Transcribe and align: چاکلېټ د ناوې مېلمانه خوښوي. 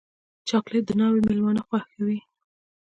چاکلېټ 0.49 0.83
د 0.87 0.91
ناوې 0.99 1.21
مېلمانه 1.27 1.61
خوښوي. 1.67 2.19